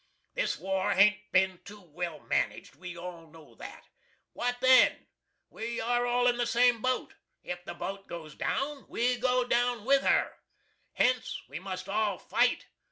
This 0.33 0.57
war 0.57 0.93
hain't 0.95 1.31
been 1.31 1.59
too 1.63 1.79
well 1.79 2.21
managed. 2.21 2.75
We 2.75 2.97
all 2.97 3.27
know 3.29 3.53
that. 3.53 3.83
What 4.33 4.59
then? 4.59 5.05
We 5.51 5.79
are 5.79 6.07
all 6.07 6.25
in 6.25 6.37
the 6.37 6.47
same 6.47 6.81
boat 6.81 7.13
if 7.43 7.63
the 7.65 7.75
boat 7.75 8.07
goes 8.07 8.33
down, 8.33 8.87
we 8.89 9.17
go 9.19 9.43
down 9.47 9.85
with 9.85 10.01
her. 10.01 10.39
Hence 10.93 11.43
we 11.47 11.59
must 11.59 11.87
all 11.87 12.17
fight. 12.17 12.65